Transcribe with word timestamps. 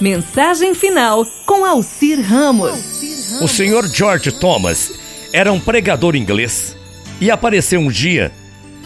Mensagem 0.00 0.74
final 0.74 1.24
com 1.46 1.64
Alcir 1.64 2.20
Ramos. 2.20 3.40
O 3.40 3.48
senhor 3.48 3.88
George 3.88 4.30
Thomas 4.30 4.92
era 5.32 5.50
um 5.50 5.58
pregador 5.58 6.14
inglês 6.14 6.76
e 7.18 7.30
apareceu 7.30 7.80
um 7.80 7.88
dia 7.88 8.30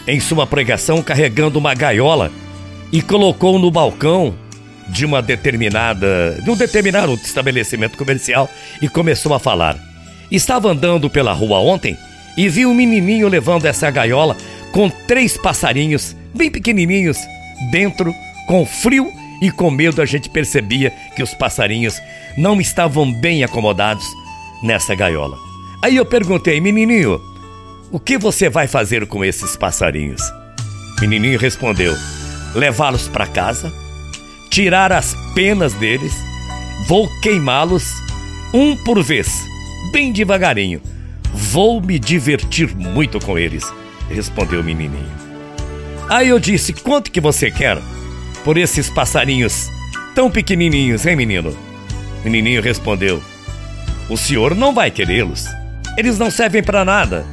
em 0.07 0.21
sua 0.21 0.47
pregação 0.47 1.03
carregando 1.03 1.59
uma 1.59 1.73
gaiola 1.73 2.31
e 2.93 3.01
colocou 3.01 3.59
no 3.59 3.69
balcão 3.69 4.33
de 4.87 5.05
uma 5.05 5.21
determinada, 5.21 6.39
de 6.41 6.49
um 6.49 6.55
determinado 6.55 7.13
estabelecimento 7.15 7.97
comercial 7.97 8.49
e 8.81 8.87
começou 8.87 9.33
a 9.33 9.39
falar. 9.39 9.77
Estava 10.31 10.69
andando 10.69 11.09
pela 11.09 11.33
rua 11.33 11.59
ontem 11.59 11.97
e 12.37 12.47
viu 12.47 12.69
um 12.69 12.73
menininho 12.73 13.27
levando 13.27 13.65
essa 13.65 13.91
gaiola 13.91 14.37
com 14.71 14.89
três 14.89 15.35
passarinhos 15.35 16.15
bem 16.33 16.49
pequenininhos 16.49 17.17
dentro, 17.69 18.15
com 18.47 18.65
frio 18.65 19.11
e 19.41 19.49
com 19.49 19.71
medo 19.71 20.01
a 20.01 20.05
gente 20.05 20.29
percebia 20.29 20.91
que 21.15 21.23
os 21.23 21.33
passarinhos 21.33 21.99
não 22.37 22.61
estavam 22.61 23.11
bem 23.11 23.43
acomodados 23.43 24.05
nessa 24.61 24.93
gaiola. 24.93 25.37
Aí 25.81 25.95
eu 25.95 26.05
perguntei, 26.05 26.61
menininho, 26.61 27.19
o 27.91 27.99
que 27.99 28.17
você 28.17 28.49
vai 28.49 28.67
fazer 28.67 29.07
com 29.07 29.25
esses 29.25 29.55
passarinhos? 29.55 30.21
Menininho 31.01 31.39
respondeu: 31.39 31.95
levá-los 32.53 33.07
para 33.07 33.25
casa, 33.25 33.73
tirar 34.51 34.91
as 34.91 35.15
penas 35.33 35.73
deles, 35.73 36.13
vou 36.87 37.09
queimá-los 37.21 37.83
um 38.53 38.75
por 38.75 39.01
vez, 39.01 39.43
bem 39.91 40.11
devagarinho. 40.11 40.81
Vou 41.33 41.81
me 41.81 41.97
divertir 41.97 42.75
muito 42.75 43.19
com 43.19 43.39
eles, 43.39 43.65
respondeu 44.09 44.59
o 44.59 44.63
menininho. 44.63 45.11
Aí 46.07 46.29
eu 46.29 46.39
disse: 46.39 46.73
quanto 46.73 47.11
que 47.11 47.19
você 47.19 47.49
quer? 47.49 47.77
Por 48.43 48.57
esses 48.57 48.89
passarinhos 48.89 49.69
tão 50.15 50.29
pequenininhos, 50.29 51.05
hein, 51.05 51.15
menino? 51.15 51.55
Menininho 52.23 52.61
respondeu: 52.61 53.21
O 54.09 54.17
senhor 54.17 54.55
não 54.55 54.73
vai 54.73 54.91
querê-los. 54.91 55.45
Eles 55.97 56.17
não 56.17 56.31
servem 56.31 56.63
para 56.63 56.85
nada. 56.85 57.25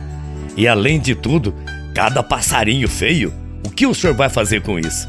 E 0.56 0.67
além 0.67 0.98
de 0.98 1.14
tudo, 1.14 1.55
cada 1.95 2.23
passarinho 2.23 2.89
feio, 2.89 3.33
o 3.64 3.70
que 3.70 3.86
o 3.86 3.95
senhor 3.95 4.14
vai 4.14 4.29
fazer 4.29 4.62
com 4.62 4.79
isso? 4.79 5.09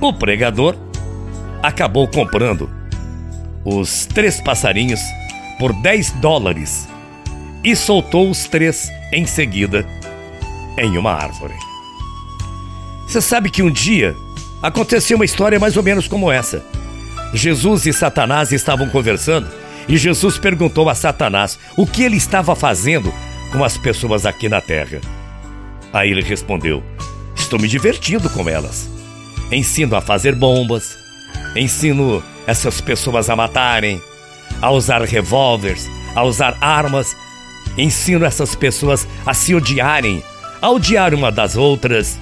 O 0.00 0.12
pregador 0.12 0.76
acabou 1.62 2.08
comprando 2.08 2.68
os 3.64 4.06
três 4.06 4.40
passarinhos 4.40 5.00
por 5.58 5.72
10 5.72 6.12
dólares 6.12 6.88
e 7.62 7.76
soltou 7.76 8.28
os 8.28 8.46
três 8.46 8.90
em 9.12 9.26
seguida 9.26 9.86
em 10.78 10.96
uma 10.96 11.12
árvore. 11.12 11.54
Você 13.06 13.20
sabe 13.20 13.50
que 13.50 13.62
um 13.62 13.70
dia 13.70 14.16
Aconteceu 14.62 15.16
uma 15.16 15.24
história 15.24 15.58
mais 15.58 15.76
ou 15.76 15.82
menos 15.82 16.06
como 16.06 16.30
essa. 16.30 16.64
Jesus 17.34 17.84
e 17.86 17.92
Satanás 17.92 18.52
estavam 18.52 18.88
conversando 18.88 19.48
e 19.88 19.96
Jesus 19.96 20.38
perguntou 20.38 20.88
a 20.88 20.94
Satanás 20.94 21.58
o 21.76 21.86
que 21.86 22.02
ele 22.02 22.16
estava 22.16 22.54
fazendo 22.54 23.12
com 23.50 23.64
as 23.64 23.76
pessoas 23.76 24.24
aqui 24.24 24.48
na 24.48 24.60
terra. 24.60 25.00
Aí 25.92 26.10
ele 26.10 26.22
respondeu: 26.22 26.82
Estou 27.34 27.58
me 27.58 27.66
divertindo 27.66 28.30
com 28.30 28.48
elas. 28.48 28.88
Ensino 29.50 29.96
a 29.96 30.00
fazer 30.00 30.34
bombas, 30.34 30.96
ensino 31.56 32.22
essas 32.46 32.80
pessoas 32.80 33.28
a 33.28 33.36
matarem, 33.36 34.00
a 34.60 34.70
usar 34.70 35.02
revólveres, 35.02 35.90
a 36.14 36.22
usar 36.22 36.56
armas, 36.60 37.16
ensino 37.76 38.24
essas 38.24 38.54
pessoas 38.54 39.06
a 39.26 39.34
se 39.34 39.54
odiarem, 39.54 40.22
a 40.60 40.70
odiar 40.70 41.12
uma 41.12 41.30
das 41.30 41.56
outras 41.56 42.18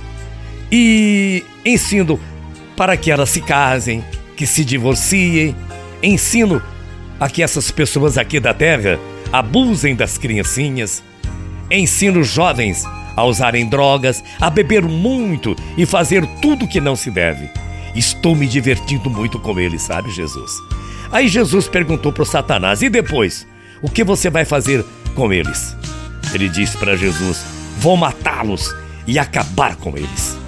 e 0.73 1.45
ensino 1.65 2.19
para 2.81 2.97
que 2.97 3.11
elas 3.11 3.29
se 3.29 3.43
casem, 3.43 4.03
que 4.35 4.47
se 4.47 4.65
divorciem. 4.65 5.55
Ensino 6.03 6.63
a 7.21 7.29
que 7.29 7.43
essas 7.43 7.71
pessoas 7.71 8.17
aqui 8.17 8.41
da 8.41 8.55
terra 8.55 8.99
abusem 9.31 9.95
das 9.95 10.17
criancinhas. 10.17 11.03
Ensino 11.71 12.25
jovens 12.25 12.83
a 13.15 13.23
usarem 13.23 13.69
drogas, 13.69 14.25
a 14.41 14.49
beber 14.49 14.83
muito 14.83 15.55
e 15.77 15.85
fazer 15.85 16.27
tudo 16.41 16.67
que 16.67 16.81
não 16.81 16.97
se 16.97 17.11
deve. 17.11 17.51
Estou 17.95 18.35
me 18.35 18.47
divertindo 18.47 19.11
muito 19.11 19.39
com 19.39 19.61
eles, 19.61 19.83
sabe, 19.83 20.11
Jesus? 20.11 20.51
Aí 21.13 21.29
Jesus 21.29 21.69
perguntou 21.69 22.15
para 22.15 22.25
Satanás: 22.25 22.81
e 22.81 22.89
depois? 22.89 23.47
O 23.83 23.91
que 23.91 24.03
você 24.03 24.31
vai 24.31 24.47
fazer 24.47 24.83
com 25.15 25.31
eles? 25.31 25.77
Ele 26.33 26.49
disse 26.49 26.79
para 26.79 26.97
Jesus: 26.97 27.45
Vou 27.77 27.99
matá-los 27.99 28.75
e 29.07 29.19
acabar 29.19 29.77
com 29.77 29.99
eles. 29.99 30.39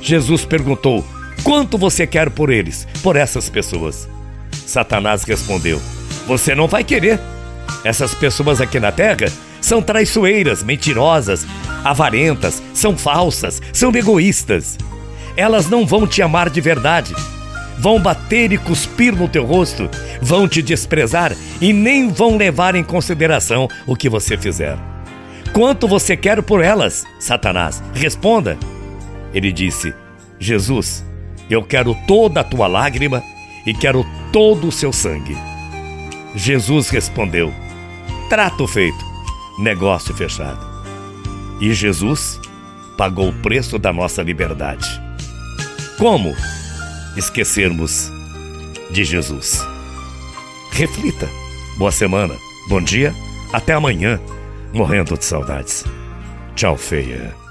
Jesus 0.00 0.44
perguntou: 0.44 1.06
Quanto 1.42 1.76
você 1.76 2.06
quer 2.06 2.30
por 2.30 2.50
eles, 2.50 2.86
por 3.02 3.16
essas 3.16 3.50
pessoas? 3.50 4.08
Satanás 4.66 5.24
respondeu: 5.24 5.80
Você 6.26 6.54
não 6.54 6.68
vai 6.68 6.84
querer. 6.84 7.18
Essas 7.84 8.14
pessoas 8.14 8.60
aqui 8.60 8.78
na 8.78 8.92
terra 8.92 9.26
são 9.60 9.82
traiçoeiras, 9.82 10.62
mentirosas, 10.62 11.46
avarentas, 11.84 12.62
são 12.72 12.96
falsas, 12.96 13.60
são 13.72 13.90
egoístas. 13.94 14.78
Elas 15.36 15.68
não 15.68 15.86
vão 15.86 16.06
te 16.06 16.22
amar 16.22 16.48
de 16.48 16.60
verdade. 16.60 17.14
Vão 17.78 18.00
bater 18.00 18.52
e 18.52 18.58
cuspir 18.58 19.16
no 19.16 19.28
teu 19.28 19.44
rosto, 19.44 19.90
vão 20.20 20.46
te 20.46 20.62
desprezar 20.62 21.34
e 21.60 21.72
nem 21.72 22.08
vão 22.08 22.36
levar 22.36 22.76
em 22.76 22.84
consideração 22.84 23.66
o 23.86 23.96
que 23.96 24.08
você 24.08 24.36
fizer. 24.36 24.78
Quanto 25.52 25.88
você 25.88 26.16
quer 26.16 26.40
por 26.42 26.62
elas, 26.62 27.04
Satanás? 27.18 27.82
Responda. 27.94 28.56
Ele 29.34 29.50
disse: 29.50 29.92
Jesus, 30.38 31.04
eu 31.52 31.62
quero 31.62 31.94
toda 32.06 32.40
a 32.40 32.44
tua 32.44 32.66
lágrima 32.66 33.22
e 33.66 33.74
quero 33.74 34.04
todo 34.32 34.68
o 34.68 34.72
seu 34.72 34.92
sangue. 34.92 35.36
Jesus 36.34 36.88
respondeu: 36.88 37.52
Trato 38.28 38.66
feito, 38.66 39.04
negócio 39.58 40.14
fechado. 40.14 40.60
E 41.60 41.72
Jesus 41.72 42.40
pagou 42.96 43.28
o 43.28 43.32
preço 43.34 43.78
da 43.78 43.92
nossa 43.92 44.22
liberdade. 44.22 44.88
Como 45.98 46.34
esquecermos 47.16 48.10
de 48.90 49.04
Jesus? 49.04 49.60
Reflita. 50.72 51.28
Boa 51.76 51.92
semana, 51.92 52.34
bom 52.68 52.80
dia, 52.80 53.14
até 53.52 53.72
amanhã, 53.72 54.20
morrendo 54.72 55.16
de 55.16 55.24
saudades. 55.24 55.84
Tchau, 56.54 56.76
feia. 56.76 57.41